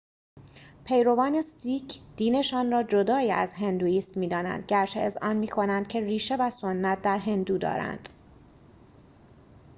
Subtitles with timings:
[0.85, 7.01] پیروان سیک دینشان را جدای از هندوئیسم می‌دانند گرچه اذعان می‌کنند که ریشه و سنت
[7.01, 8.09] در هندو دارد